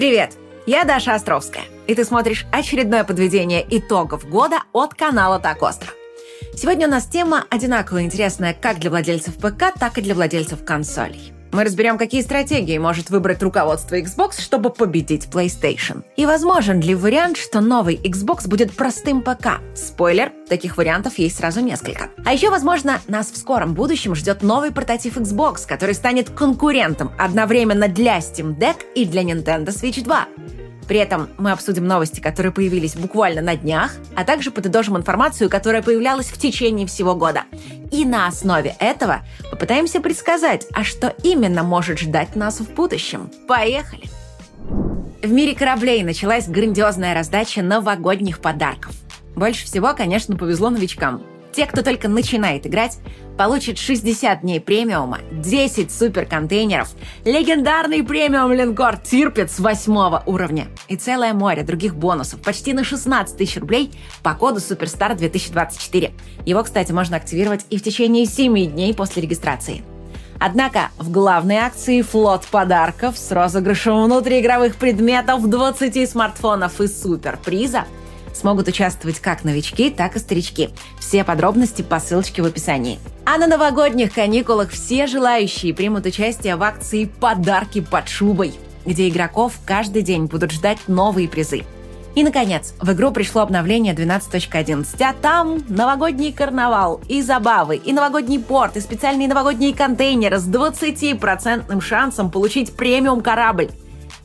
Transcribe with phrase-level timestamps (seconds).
[0.00, 0.32] Привет!
[0.64, 5.90] Я Даша Островская, и ты смотришь очередное подведение итогов года от канала «Так остро».
[6.54, 11.34] Сегодня у нас тема одинаково интересная как для владельцев ПК, так и для владельцев консолей.
[11.52, 16.04] Мы разберем, какие стратегии может выбрать руководство Xbox, чтобы победить PlayStation.
[16.14, 19.60] И возможен ли вариант, что новый Xbox будет простым ПК?
[19.74, 22.10] Спойлер, таких вариантов есть сразу несколько.
[22.24, 27.88] А еще, возможно, нас в скором будущем ждет новый прототип Xbox, который станет конкурентом одновременно
[27.88, 30.28] для Steam Deck и для Nintendo Switch 2.
[30.90, 35.82] При этом мы обсудим новости, которые появились буквально на днях, а также подытожим информацию, которая
[35.82, 37.44] появлялась в течение всего года.
[37.90, 43.30] И на основе этого попытаемся предсказать, а что именно может ждать нас в будущем.
[43.48, 44.04] Поехали!
[45.22, 48.94] В мире кораблей началась грандиозная раздача новогодних подарков.
[49.36, 51.22] Больше всего, конечно, повезло новичкам.
[51.52, 52.98] Те, кто только начинает играть,
[53.40, 56.90] получат 60 дней премиума, 10 суперконтейнеров,
[57.24, 63.56] легендарный премиум линкор Тирпец 8 уровня и целое море других бонусов почти на 16 тысяч
[63.56, 66.12] рублей по коду Суперстар 2024.
[66.44, 69.84] Его, кстати, можно активировать и в течение 7 дней после регистрации.
[70.38, 77.86] Однако в главной акции флот подарков с розыгрышем внутриигровых предметов 20 смартфонов и суперприза–
[78.34, 80.70] смогут участвовать как новички, так и старички.
[80.98, 82.98] Все подробности по ссылочке в описании.
[83.24, 88.54] А на новогодних каникулах все желающие примут участие в акции «Подарки под шубой»,
[88.86, 91.64] где игроков каждый день будут ждать новые призы.
[92.14, 98.40] И, наконец, в игру пришло обновление 12.11, а там новогодний карнавал, и забавы, и новогодний
[98.40, 103.70] порт, и специальные новогодние контейнеры с 20% шансом получить премиум корабль,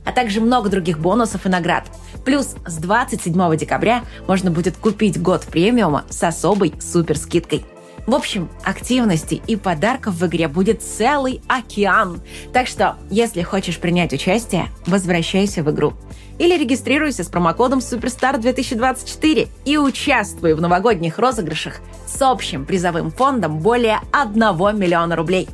[0.05, 1.85] а также много других бонусов и наград–
[2.25, 7.63] Плюс с 27 декабря можно будет купить год премиума с особой супер скидкой.
[8.07, 12.21] В общем, активностей и подарков в игре будет целый океан.
[12.53, 15.93] Так что, если хочешь принять участие, возвращайся в игру.
[16.37, 23.59] Или регистрируйся с промокодом Superstar 2024 и участвуй в новогодних розыгрышах с общим призовым фондом
[23.59, 24.39] более 1
[24.77, 25.47] миллиона рублей.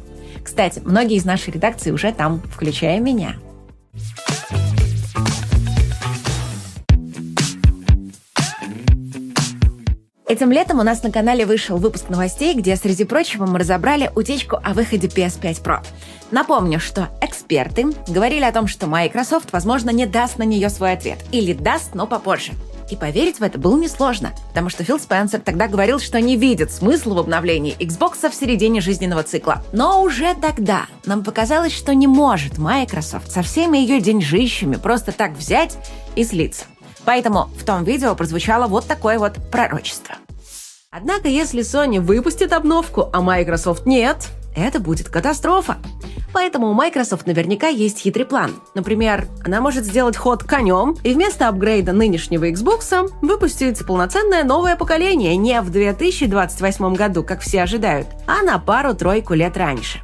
[0.44, 3.36] Кстати, многие из нашей редакции уже там, включая меня.
[10.32, 14.56] Этим летом у нас на канале вышел выпуск новостей, где, среди прочего, мы разобрали утечку
[14.64, 15.84] о выходе PS5 Pro.
[16.32, 21.18] Напомню, что эксперты говорили о том, что Microsoft, возможно, не даст на нее свой ответ.
[21.34, 22.54] Или даст, но попозже.
[22.90, 26.72] И поверить в это было несложно, потому что Фил Спенсер тогда говорил, что не видит
[26.72, 29.62] смысла в обновлении Xbox в середине жизненного цикла.
[29.74, 35.34] Но уже тогда нам показалось, что не может Microsoft со всеми ее деньжищами просто так
[35.34, 35.78] взять
[36.16, 36.68] и слиться.
[37.06, 40.16] Поэтому в том видео прозвучало вот такое вот пророчество.
[40.92, 45.78] Однако, если Sony выпустит обновку, а Microsoft нет, это будет катастрофа.
[46.34, 48.56] Поэтому у Microsoft наверняка есть хитрый план.
[48.74, 55.36] Например, она может сделать ход конем и вместо апгрейда нынешнего Xbox выпустить полноценное новое поколение
[55.36, 60.02] не в 2028 году, как все ожидают, а на пару-тройку лет раньше.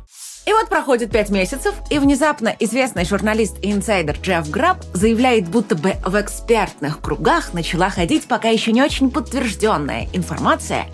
[0.47, 5.75] И вот проходит пять месяцев, и внезапно известный журналист и инсайдер Джефф Граб заявляет, будто
[5.75, 10.85] бы в экспертных кругах начала ходить пока еще не очень подтвержденная информация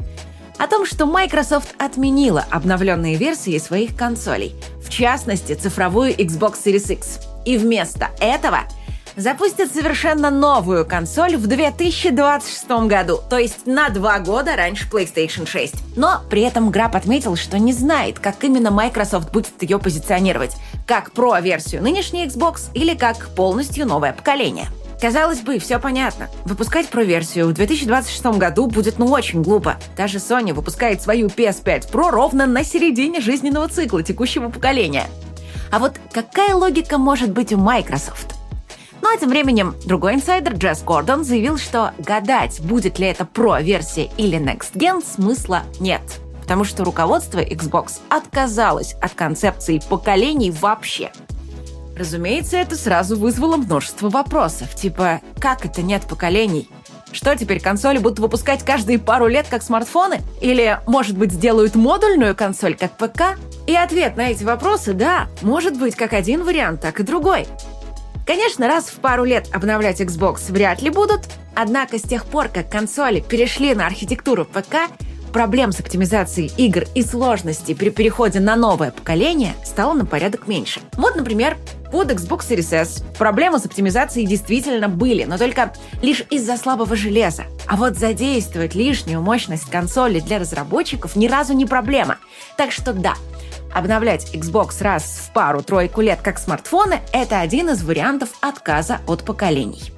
[0.58, 7.20] о том, что Microsoft отменила обновленные версии своих консолей, в частности цифровую Xbox Series X.
[7.46, 8.62] И вместо этого–
[9.16, 15.98] запустят совершенно новую консоль в 2026 году, то есть на два года раньше PlayStation 6.
[15.98, 20.56] Но при этом Граб отметил, что не знает, как именно Microsoft будет ее позиционировать,
[20.88, 24.68] как Pro-версию нынешней Xbox или как полностью новое поколение.
[25.04, 26.30] Казалось бы, все понятно.
[26.46, 29.76] Выпускать Pro-версию в 2026 году будет ну очень глупо.
[29.98, 35.08] Даже Sony выпускает свою PS5 Pro ровно на середине жизненного цикла текущего поколения.
[35.72, 38.33] А вот какая логика может быть у Microsoft?
[39.04, 44.10] Ну а тем временем другой инсайдер Джесс Гордон заявил, что гадать, будет ли это Pro-версия
[44.18, 46.00] или Next Gen, смысла нет.
[46.42, 51.12] Потому что руководство Xbox отказалось от концепции поколений вообще.
[51.98, 56.70] Разумеется, это сразу вызвало множество вопросов, типа «как это нет поколений?»
[57.12, 60.22] Что теперь, консоли будут выпускать каждые пару лет, как смартфоны?
[60.40, 63.38] Или, может быть, сделают модульную консоль, как ПК?
[63.68, 67.48] И ответ на эти вопросы– да, может быть как один вариант, так и другой.
[68.26, 71.22] Конечно, раз в пару лет обновлять Xbox вряд ли будут,
[71.56, 74.90] однако с тех пор, как консоли перешли на архитектуру ПК,
[75.34, 80.80] проблем с оптимизацией игр и сложностей при переходе на новое поколение стало на порядок меньше.
[80.94, 81.58] Вот, например,
[81.92, 87.44] под Xbox Series S проблемы с оптимизацией действительно были, но только лишь из-за слабого железа.
[87.68, 92.18] А вот задействовать лишнюю мощность консоли для разработчиков ни разу не проблема.
[92.58, 93.16] Так что да,
[93.74, 99.92] Обновлять Xbox раз в пару-тройку лет как смартфоны– это один из вариантов отказа от поколений.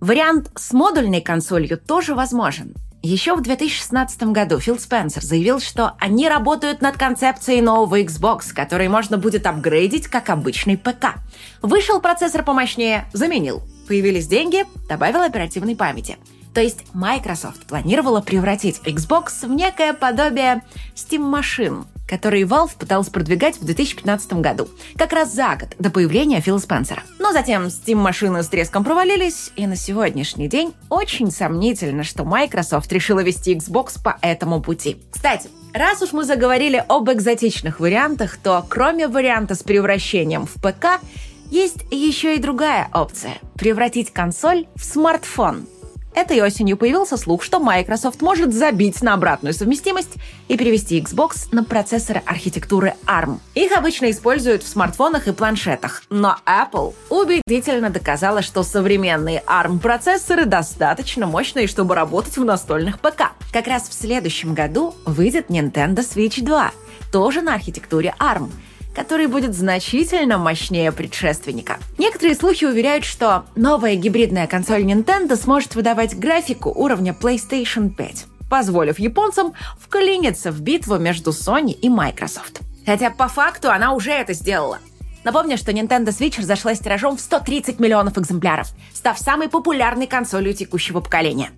[0.00, 2.74] Вариант с модульной консолью тоже возможен.
[3.04, 8.88] Еще в 2016 году Фил Спенсер заявил, что они работают над концепцией нового Xbox, который
[8.88, 11.16] можно будет апгрейдить как обычный ПК.
[11.62, 13.62] Вышел процессор помощнее, заменил.
[13.88, 16.16] Появились деньги, добавил оперативной памяти.
[16.54, 20.62] То есть Microsoft планировала превратить Xbox в некое подобие
[20.94, 26.58] Steam-машин, которые Valve пытался продвигать в 2015 году, как раз за год до появления Фила
[26.58, 27.02] Спенсера.
[27.18, 33.20] Но затем Steam-машины с треском провалились, и на сегодняшний день очень сомнительно, что Microsoft решила
[33.20, 35.02] вести Xbox по этому пути.
[35.10, 41.00] Кстати, Раз уж мы заговорили об экзотичных вариантах, то кроме варианта с превращением в ПК,
[41.50, 45.66] есть еще и другая опция– превратить консоль в смартфон.
[46.14, 50.14] Этой осенью появился слух, что Microsoft может забить на обратную совместимость
[50.48, 53.38] и перевести Xbox на процессоры архитектуры ARM.
[53.54, 61.26] Их обычно используют в смартфонах и планшетах, но Apple убедительно доказала, что современные ARM-процессоры достаточно
[61.26, 63.32] мощные, чтобы работать в настольных ПК.
[63.50, 66.72] Как раз в следующем году выйдет Nintendo Switch 2,
[67.10, 68.50] тоже на архитектуре ARM–
[68.94, 71.78] который будет значительно мощнее предшественника.
[71.98, 78.98] Некоторые слухи уверяют, что новая гибридная консоль Nintendo сможет выдавать графику уровня PlayStation 5, позволив
[78.98, 82.60] японцам вклиниться в битву между Sony и Microsoft.
[82.84, 84.78] Хотя по факту она уже это сделала.
[85.24, 91.00] Напомню, что Nintendo Switch разошлась тиражом в 130 миллионов экземпляров, став самой популярной консолью текущего
[91.00, 91.50] поколения.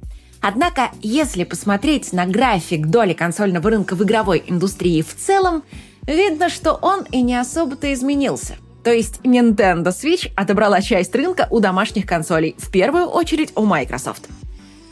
[0.42, 5.62] Однако, если посмотреть на график доли консольного рынка в игровой индустрии в целом,
[6.06, 8.56] Видно, что он и не особо-то изменился.
[8.82, 14.28] То есть Nintendo Switch отобрала часть рынка у домашних консолей, в первую очередь у Microsoft.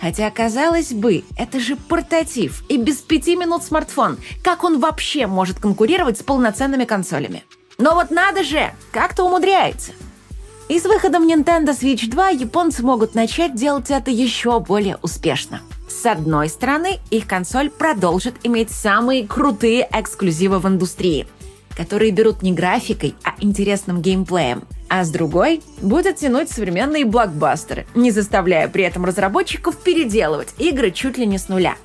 [0.00, 4.18] Хотя, казалось бы, это же портатив и без пяти минут смартфон.
[4.42, 7.44] Как он вообще может конкурировать с полноценными консолями?
[7.78, 9.92] Но вот надо же, как-то умудряется.
[10.68, 15.60] И с выходом Nintendo Switch 2 японцы могут начать делать это еще более успешно.
[15.92, 21.28] С одной стороны, их консоль продолжит иметь самые крутые эксклюзивы в индустрии,
[21.76, 24.64] которые берут не графикой, а интересным геймплеем.
[24.88, 31.18] А с другой, будет тянуть современные блокбастеры, не заставляя при этом разработчиков переделывать игры чуть
[31.18, 31.76] ли не с нуля.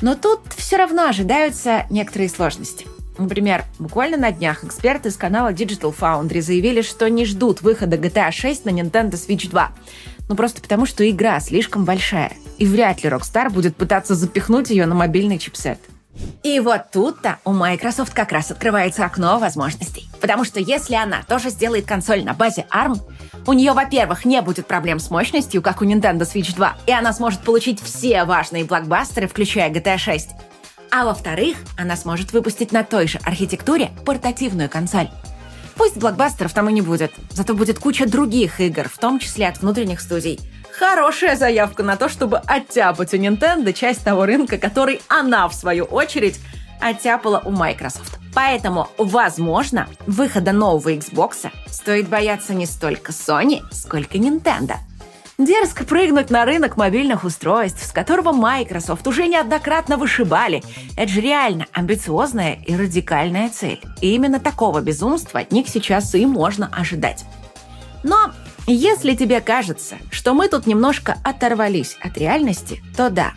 [0.00, 2.86] Но тут все равно ожидаются некоторые сложности.
[3.18, 8.30] Например, буквально на днях эксперты с канала Digital Foundry заявили, что не ждут выхода GTA
[8.30, 9.72] 6 на Nintendo Switch 2.
[10.30, 12.32] Ну просто потому, что игра слишком большая.
[12.56, 15.80] И вряд ли Rockstar будет пытаться запихнуть ее на мобильный чипсет.
[16.44, 20.08] И вот тут-то у Microsoft как раз открывается окно возможностей.
[20.20, 23.00] Потому что если она тоже сделает консоль на базе ARM,
[23.44, 27.12] у нее, во-первых, не будет проблем с мощностью, как у Nintendo Switch 2, и она
[27.12, 30.28] сможет получить все важные блокбастеры, включая GTA 6.
[30.92, 35.10] А во-вторых, она сможет выпустить на той же архитектуре портативную консоль.
[35.80, 39.62] Пусть блокбастеров там и не будет, зато будет куча других игр, в том числе от
[39.62, 40.38] внутренних студий.
[40.78, 45.84] Хорошая заявка на то, чтобы оттяпать у Nintendo часть того рынка, который она, в свою
[45.84, 46.38] очередь,
[46.82, 48.18] оттяпала у Microsoft.
[48.34, 54.74] Поэтому, возможно, выхода нового Xbox стоит бояться не столько Sony, сколько Nintendo–
[55.40, 60.62] Дерзко прыгнуть на рынок мобильных устройств, с которого Microsoft уже неоднократно вышибали.
[60.98, 63.80] Это же реально амбициозная и радикальная цель.
[64.02, 67.24] И именно такого безумства от них сейчас и можно ожидать.
[68.02, 68.32] Но
[68.66, 73.32] если тебе кажется, что мы тут немножко оторвались от реальности, то да,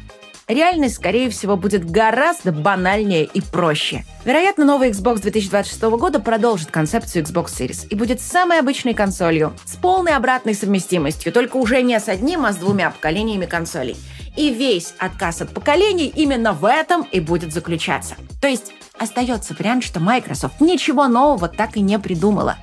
[0.48, 4.06] реальность, скорее всего, будет гораздо банальнее и проще.
[4.26, 9.76] Вероятно, новый Xbox 2026 года продолжит концепцию Xbox Series и будет самой обычной консолью, с
[9.76, 13.98] полной обратной совместимостью, только уже не с одним, а с двумя поколениями консолей.
[14.36, 18.16] И весь отказ от поколений именно в этом и будет заключаться.
[18.42, 22.58] То есть остается вариант, что Microsoft ничего нового так и не придумала.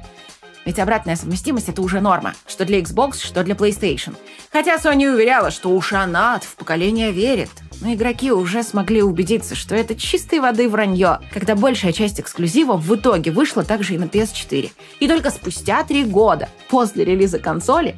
[0.65, 4.15] Ведь обратная совместимость— это уже норма, что для Xbox, что для PlayStation.
[4.53, 9.75] Хотя Sony уверяла, что уж она в поколение верит но игроки уже смогли убедиться, что
[9.75, 14.71] это чистой воды вранье, когда большая часть эксклюзивов в итоге вышла также и на PS4.
[15.01, 17.97] И только спустя три года после релиза консоли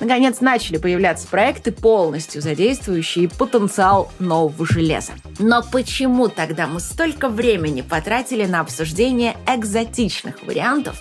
[0.00, 5.12] наконец начали появляться проекты, полностью задействующие потенциал нового железа.
[5.38, 10.98] Но почему тогда мы столько времени потратили на обсуждение экзотичных вариантов,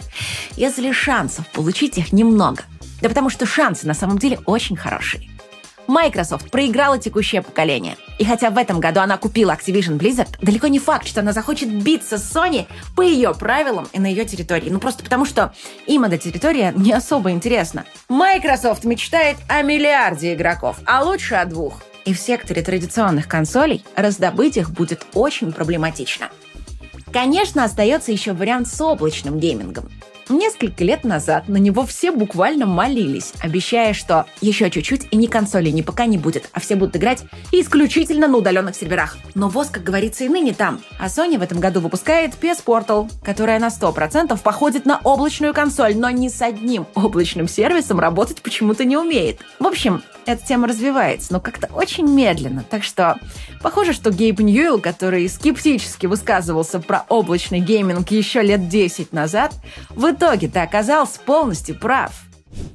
[0.56, 2.64] если шансов получить их немного?
[3.02, 5.30] Да потому что шансы на самом деле очень хорошие.
[5.88, 7.96] Microsoft проиграла текущее поколение.
[8.18, 11.72] И хотя в этом году она купила Activision Blizzard, далеко не факт, что она захочет
[11.72, 14.70] биться с Sony по ее правилам и на ее территории.
[14.70, 15.54] Ну просто потому, что
[15.86, 17.86] им эта территория не особо интересна.
[18.10, 21.82] Microsoft мечтает о миллиарде игроков, а лучше о двух.
[22.06, 26.30] И в секторе традиционных консолей раздобыть их будет очень проблематично.
[27.12, 29.90] Конечно, остается еще вариант с облачным геймингом.
[30.30, 35.70] Несколько лет назад на него все буквально молились, обещая, что еще чуть-чуть и ни консоли,
[35.70, 39.18] ни ПК не будет, а все будут играть исключительно на удаленных серверах.
[39.36, 40.82] Но ВОЗ, как говорится, и ныне там.
[41.00, 45.96] А Sony в этом году выпускает PS Portal, которая на 100% походит на облачную консоль,
[45.96, 49.40] но ни с одним облачным сервисом работать почему-то не умеет.
[49.60, 52.66] В общем, эта тема развивается, но как-то очень медленно.
[52.70, 53.18] Так что
[53.62, 59.54] похоже, что Гейб Ньюэлл, который скептически высказывался про облачный гейминг еще лет 10 назад,
[59.90, 62.12] в итоге-то оказался полностью прав.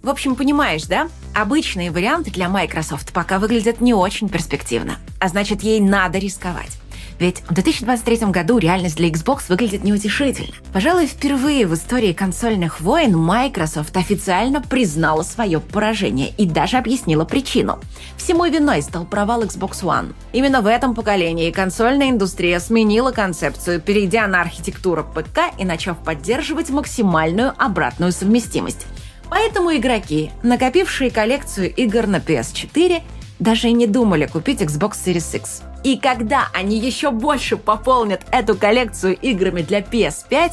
[0.03, 1.09] В общем, понимаешь, да?
[1.35, 4.97] Обычные варианты для Microsoft пока выглядят не очень перспективно.
[5.19, 6.82] А значит, ей надо рисковать.
[7.23, 10.53] Ведь в 2023 году реальность для Xbox выглядит неутешительно.
[10.73, 17.79] Пожалуй, впервые в истории консольных войн Microsoft официально признала свое поражение и даже объяснила причину.
[18.17, 20.15] Всему виной стал провал Xbox One.
[20.33, 26.71] Именно в этом поколении консольная индустрия сменила концепцию, перейдя на архитектуру ПК и начав поддерживать
[26.71, 28.85] максимальную обратную совместимость.
[29.33, 33.01] Поэтому игроки, накопившие коллекцию игр на PS4,
[33.43, 35.63] даже и не думали купить Xbox Series X.
[35.85, 40.53] И когда они еще больше пополнят эту коллекцию играми для PS5,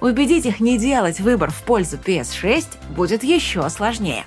[0.00, 4.24] убедить их не делать выбор в пользу PS6 будет еще сложнее.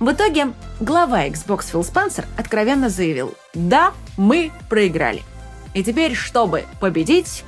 [0.00, 5.22] В итоге глава Xbox Фил Спенсер откровенно заявил «Да, мы проиграли».
[5.74, 7.44] И теперь, чтобы победить,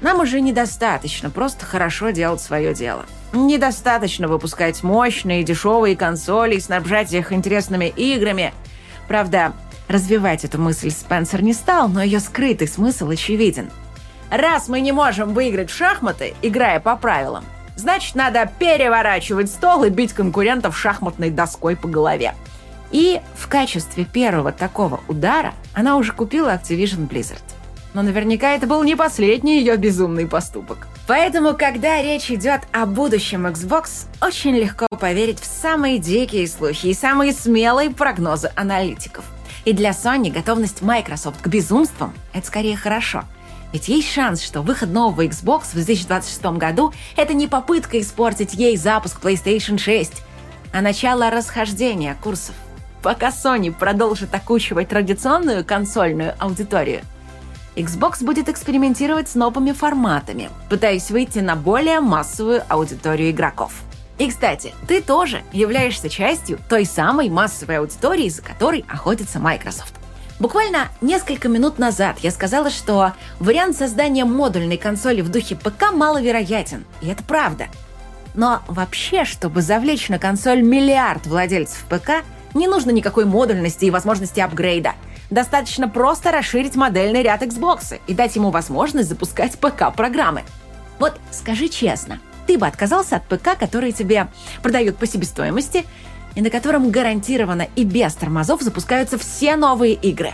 [0.00, 3.04] нам уже недостаточно просто хорошо делать свое дело.
[3.32, 8.52] Недостаточно выпускать мощные дешевые консоли и снабжать их интересными играми.
[9.12, 9.52] Правда,
[9.88, 13.70] Развивать эту мысль Спенсер не стал, но ее скрытый смысл очевиден.
[14.30, 17.44] Раз мы не можем выиграть в шахматы, играя по правилам,
[17.76, 22.34] значит, надо переворачивать стол и бить конкурентов шахматной доской по голове.
[22.90, 27.42] И в качестве первого такого удара она уже купила Activision Blizzard.
[27.92, 30.88] Но наверняка это был не последний ее безумный поступок.
[31.06, 36.94] Поэтому, когда речь идет о будущем Xbox, очень легко поверить в самые дикие слухи и
[36.94, 39.24] самые смелые прогнозы аналитиков–
[39.64, 43.24] и для Sony готовность Microsoft к безумствам– это скорее хорошо.
[43.72, 48.76] Ведь есть шанс, что выход нового Xbox в 2026 году– это не попытка испортить ей
[48.76, 50.22] запуск PlayStation 6,
[50.72, 52.54] а начало расхождения курсов.
[53.02, 57.02] Пока Sony продолжит окучивать традиционную консольную аудиторию,
[57.76, 63.72] Xbox будет экспериментировать с новыми форматами, пытаясь выйти на более массовую аудиторию игроков–
[64.22, 69.94] и, кстати, ты тоже являешься частью той самой массовой аудитории, за которой охотится Microsoft.
[70.38, 76.84] Буквально несколько минут назад я сказала, что вариант создания модульной консоли в духе ПК маловероятен,
[77.00, 77.66] и это правда.
[78.34, 82.24] Но вообще, чтобы завлечь на консоль миллиард владельцев ПК,
[82.54, 84.92] не нужно никакой модульности и возможности апгрейда.
[85.32, 90.42] Достаточно просто расширить модельный ряд Xbox и дать ему возможность запускать ПК-программы.
[90.98, 94.28] Вот скажи честно– ты бы отказался от ПК, который тебе
[94.62, 95.84] продают по себестоимости
[96.34, 100.32] и на котором гарантированно и без тормозов запускаются все новые игры.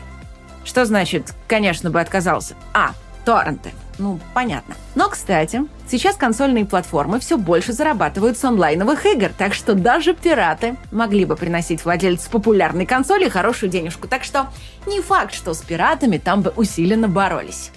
[0.65, 2.55] Что значит, конечно, бы отказался?
[2.73, 2.93] А,
[3.25, 3.71] торренты.
[3.99, 4.77] Ну, понятно.
[4.95, 10.77] Но, кстати, сейчас консольные платформы все больше зарабатывают с онлайновых игр, так что даже пираты
[10.93, 14.07] могли бы приносить владельцу популярной консоли хорошую денежку.
[14.07, 14.47] Так что
[14.87, 17.73] не факт, что с пиратами там бы усиленно боролись.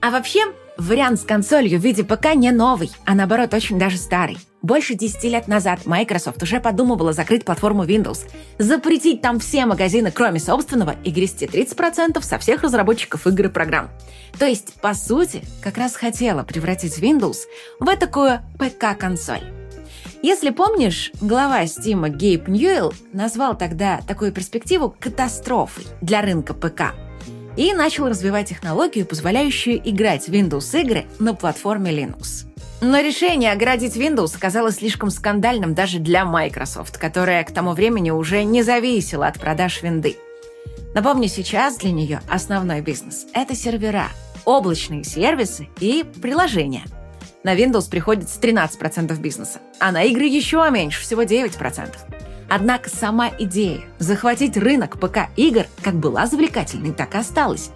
[0.00, 0.44] А вообще,
[0.76, 4.38] Вариант с консолью в виде ПК не новый, а наоборот очень даже старый.
[4.60, 8.28] Больше 10 лет назад Microsoft уже подумывала закрыть платформу Windows,
[8.58, 13.90] запретить там все магазины, кроме собственного, и грести 30% со всех разработчиков игр и программ.
[14.36, 17.42] То есть, по сути, как раз хотела превратить Windows
[17.78, 19.44] в такую ПК-консоль.
[20.22, 26.94] Если помнишь, глава Steam Гейб Ньюэлл назвал тогда такую перспективу катастрофой для рынка ПК–
[27.56, 32.46] и начал развивать технологию, позволяющую играть Windows игры на платформе Linux.
[32.80, 38.44] Но решение оградить Windows оказалось слишком скандальным даже для Microsoft, которая к тому времени уже
[38.44, 40.16] не зависела от продаж винды.
[40.94, 44.08] Напомню, сейчас для нее основной бизнес– это сервера,
[44.44, 46.84] облачные сервисы и приложения.
[47.42, 51.88] На Windows приходится 13% бизнеса, а на игры еще меньше, всего 9%.
[52.48, 57.70] Однако сама идея захватить рынок ПК-игр как была завлекательной, так и осталась.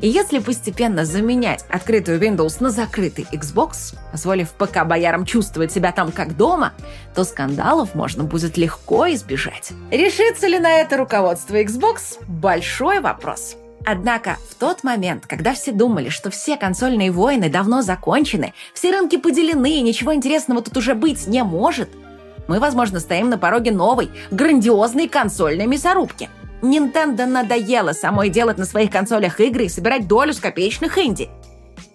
[0.00, 6.36] И если постепенно заменять открытую Windows на закрытый Xbox, позволив ПК-боярам чувствовать себя там как
[6.36, 6.74] дома,
[7.14, 9.72] то скандалов можно будет легко избежать.
[9.90, 13.56] Решится ли на это руководство Xbox– большой вопрос.
[13.86, 19.16] Однако в тот момент, когда все думали, что все консольные войны давно закончены, все рынки
[19.16, 21.88] поделены и ничего интересного тут уже быть не может–
[22.48, 26.28] мы, возможно, стоим на пороге новой, грандиозной консольной мясорубки.
[26.62, 31.28] Nintendo надоело самой делать на своих консолях игры и собирать долю с копеечных инди.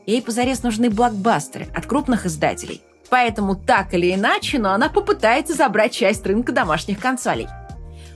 [0.06, 2.82] Ей позарез нужны блокбастеры от крупных издателей.
[3.10, 7.48] Поэтому так или иначе, но она попытается забрать часть рынка домашних консолей.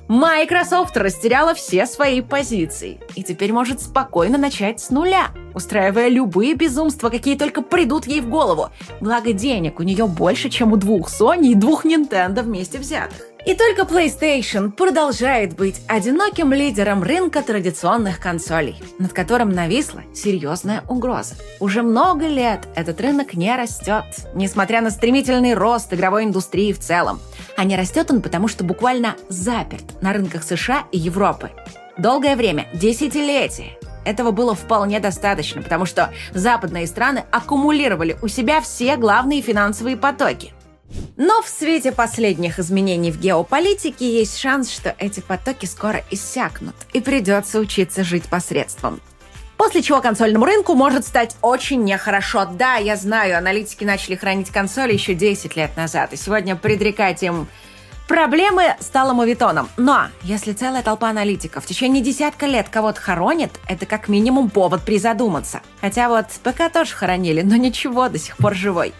[0.07, 7.09] Microsoft растеряла все свои позиции и теперь может спокойно начать с нуля, устраивая любые безумства,
[7.09, 8.69] какие только придут ей в голову.
[9.01, 13.34] Благо денег у нее больше, чем у двух Sony и двух Nintendo вместе взятых.
[13.45, 21.35] И только PlayStation продолжает быть одиноким лидером рынка традиционных консолей, над которым нависла серьезная угроза.
[21.59, 27.19] Уже много лет этот рынок не растет, несмотря на стремительный рост игровой индустрии в целом.
[27.55, 31.51] А не растет он потому, что буквально заперт на рынках США и Европы.
[31.99, 38.97] Долгое время, десятилетия, этого было вполне достаточно, потому что западные страны аккумулировали у себя все
[38.97, 40.54] главные финансовые потоки.
[41.17, 46.99] Но в свете последних изменений в геополитике есть шанс, что эти потоки скоро иссякнут, и
[46.99, 48.99] придется учиться жить посредством.
[49.55, 52.45] После чего консольному рынку может стать очень нехорошо.
[52.45, 57.47] Да, я знаю, аналитики начали хранить консоли еще 10 лет назад, и сегодня предрекать им
[58.09, 59.69] проблемы стало мовитоном.
[59.77, 64.83] Но если целая толпа аналитиков в течение десятка лет кого-то хоронит, это как минимум повод
[64.83, 65.61] призадуматься.
[65.79, 68.93] Хотя вот ПК тоже хоронили, но ничего, до сих пор живой.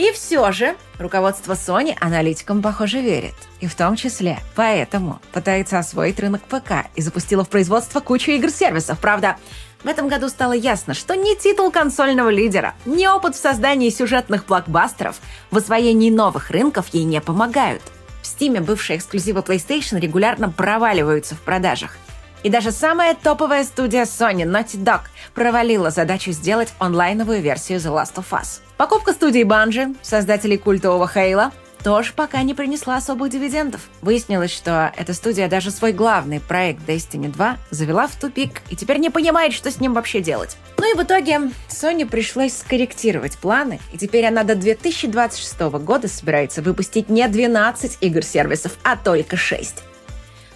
[0.00, 3.34] И все же руководство Sony аналитикам, похоже, верит.
[3.60, 8.98] И в том числе поэтому пытается освоить рынок ПК и запустила в производство кучу игр-сервисов.
[8.98, 9.36] Правда,
[9.84, 14.46] в этом году стало ясно, что ни титул консольного лидера, ни опыт в создании сюжетных
[14.46, 17.82] блокбастеров в освоении новых рынков ей не помогают.
[18.22, 21.98] В Steam бывшие эксклюзивы PlayStation регулярно проваливаются в продажах–
[22.42, 25.02] и даже самая топовая студия Sony Naughty Dog
[25.34, 28.60] провалила задачу сделать онлайновую версию The Last of Us.
[28.76, 33.88] Покупка студии Bungie, создателей культового Хейла, тоже пока не принесла особых дивидендов.
[34.02, 38.98] Выяснилось, что эта студия даже свой главный проект Destiny 2 завела в тупик и теперь
[38.98, 40.56] не понимает, что с ним вообще делать.
[40.78, 46.62] Ну и в итоге Sony пришлось скорректировать планы, и теперь она до 2026 года собирается
[46.62, 49.76] выпустить не 12 игр-сервисов, а только 6.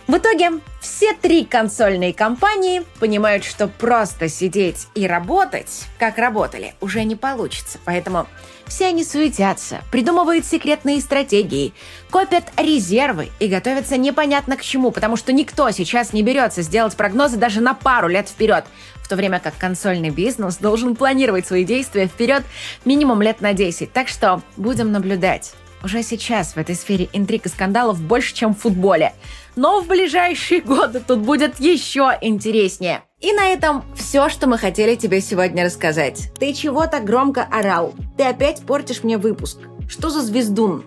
[0.06, 7.04] В итоге все три консольные компании понимают, что просто сидеть и работать, как работали, уже
[7.04, 7.78] не получится.
[7.86, 8.26] Поэтому
[8.66, 11.72] все они суетятся, придумывают секретные стратегии,
[12.10, 17.38] копят резервы и готовятся непонятно к чему, потому что никто сейчас не берется сделать прогнозы
[17.38, 22.08] даже на пару лет вперед, в то время как консольный бизнес должен планировать свои действия
[22.08, 22.44] вперед
[22.84, 23.90] минимум лет на 10.
[23.90, 25.54] Так что будем наблюдать.
[25.82, 29.12] Уже сейчас в этой сфере интриг и скандалов больше, чем в футболе.
[29.56, 33.02] Но в ближайшие годы тут будет еще интереснее.
[33.20, 36.30] И на этом все, что мы хотели тебе сегодня рассказать.
[36.38, 37.94] Ты чего так громко орал?
[38.16, 39.58] Ты опять портишь мне выпуск.
[39.88, 40.84] Что за звездун?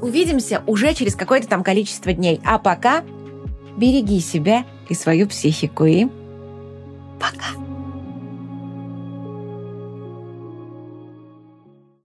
[0.00, 2.40] Увидимся уже через какое-то там количество дней.
[2.44, 3.04] А пока
[3.76, 6.06] береги себя и свою психику и